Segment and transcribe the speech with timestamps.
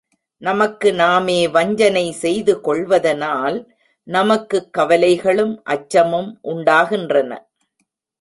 [0.37, 3.57] நமக்கு நாமே வஞ்சனை செய்து கொள்வதனால்
[4.07, 7.31] நமக்குக் கவலைகளும் அச்சமும் உண்டாகின்றன.